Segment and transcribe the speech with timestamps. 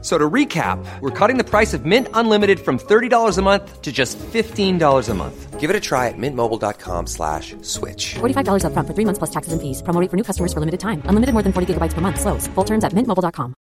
[0.00, 3.90] So to recap, we're cutting the price of Mint Unlimited from $30 a month to
[3.90, 5.58] just $15 a month.
[5.58, 8.14] Give it a try at mintmobile.com slash switch.
[8.14, 9.82] $45 up front for three months plus taxes and fees.
[9.82, 11.02] Promo rate for new customers for limited time.
[11.06, 12.20] Unlimited more than 40 gigabytes per month.
[12.20, 12.46] Slows.
[12.54, 13.54] Full terms at mintmobile.com.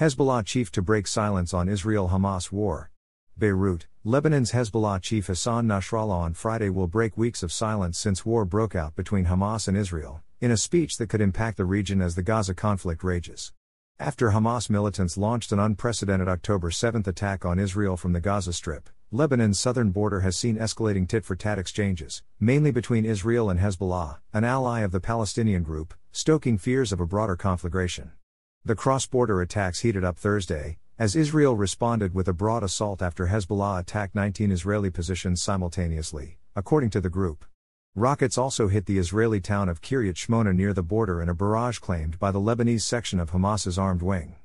[0.00, 2.91] Hezbollah chief to break silence on Israel Hamas war.
[3.38, 8.44] Beirut, Lebanon's Hezbollah chief Hassan Nasrallah on Friday will break weeks of silence since war
[8.44, 12.14] broke out between Hamas and Israel in a speech that could impact the region as
[12.14, 13.52] the Gaza conflict rages.
[13.98, 18.90] After Hamas militants launched an unprecedented October 7 attack on Israel from the Gaza Strip,
[19.10, 24.18] Lebanon's southern border has seen escalating tit for tat exchanges, mainly between Israel and Hezbollah,
[24.32, 28.12] an ally of the Palestinian group, stoking fears of a broader conflagration.
[28.64, 33.26] The cross border attacks heated up Thursday, as Israel responded with a broad assault after
[33.26, 37.44] Hezbollah attacked 19 Israeli positions simultaneously, according to the group.
[37.94, 41.78] Rockets also hit the Israeli town of Kiryat Shmona near the border in a barrage
[41.78, 44.36] claimed by the Lebanese section of Hamas's armed wing.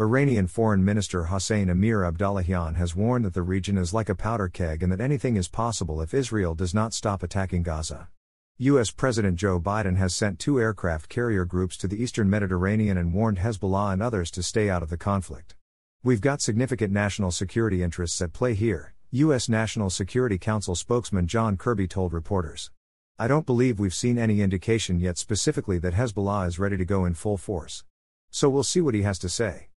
[0.00, 4.48] Iranian Foreign Minister Hossein Amir Abdollahian has warned that the region is like a powder
[4.48, 8.08] keg and that anything is possible if Israel does not stop attacking Gaza.
[8.56, 8.90] U.S.
[8.90, 13.38] President Joe Biden has sent two aircraft carrier groups to the eastern Mediterranean and warned
[13.38, 15.54] Hezbollah and others to stay out of the conflict.
[16.02, 19.50] We've got significant national security interests at play here, U.S.
[19.50, 22.70] National Security Council spokesman John Kirby told reporters.
[23.18, 27.04] I don't believe we've seen any indication yet specifically that Hezbollah is ready to go
[27.04, 27.84] in full force.
[28.30, 29.68] So we'll see what he has to say.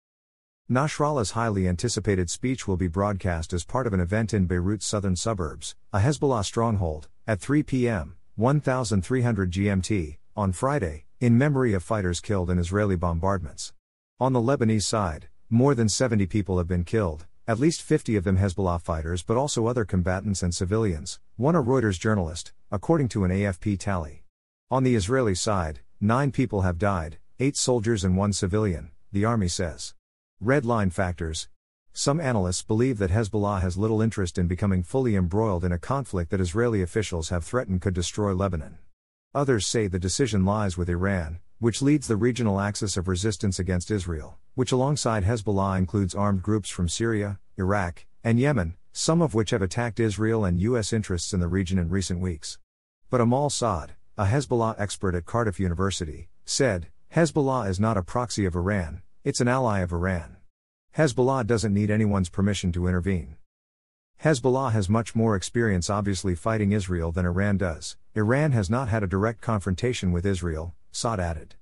[0.71, 5.17] Nasrallah's highly anticipated speech will be broadcast as part of an event in Beirut's southern
[5.17, 12.21] suburbs, a Hezbollah stronghold, at 3 p.m., 1300 GMT, on Friday, in memory of fighters
[12.21, 13.73] killed in Israeli bombardments.
[14.21, 18.23] On the Lebanese side, more than 70 people have been killed, at least 50 of
[18.23, 23.23] them Hezbollah fighters but also other combatants and civilians, one a Reuters journalist, according to
[23.23, 24.23] an AFP tally.
[24.71, 29.47] On the Israeli side, nine people have died, eight soldiers and one civilian, the army
[29.47, 29.93] says.
[30.41, 31.49] Red line factors.
[31.93, 36.31] Some analysts believe that Hezbollah has little interest in becoming fully embroiled in a conflict
[36.31, 38.79] that Israeli officials have threatened could destroy Lebanon.
[39.35, 43.89] Others say the decision lies with Iran, which leads the regional axis of resistance against
[43.89, 49.51] Israel, which alongside Hezbollah includes armed groups from Syria, Iraq, and Yemen, some of which
[49.51, 50.91] have attacked Israel and U.S.
[50.91, 52.57] interests in the region in recent weeks.
[53.09, 58.43] But Amal Saad, a Hezbollah expert at Cardiff University, said Hezbollah is not a proxy
[58.43, 60.35] of Iran, it's an ally of Iran.
[60.97, 63.37] Hezbollah doesn't need anyone's permission to intervene.
[64.21, 67.95] Hezbollah has much more experience obviously fighting Israel than Iran does.
[68.15, 71.55] Iran has not had a direct confrontation with Israel, Saad added.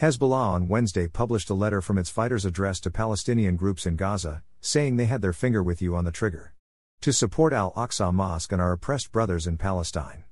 [0.00, 4.42] Hezbollah on Wednesday published a letter from its fighters addressed to Palestinian groups in Gaza,
[4.60, 6.52] saying they had their finger with you on the trigger.
[7.02, 10.24] To support Al Aqsa Mosque and our oppressed brothers in Palestine.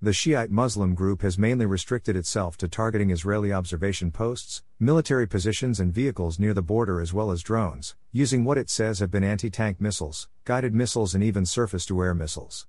[0.00, 5.80] The Shiite Muslim group has mainly restricted itself to targeting Israeli observation posts, military positions,
[5.80, 9.24] and vehicles near the border, as well as drones, using what it says have been
[9.24, 12.68] anti tank missiles, guided missiles, and even surface to air missiles.